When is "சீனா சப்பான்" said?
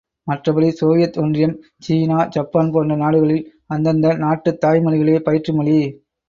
1.79-2.71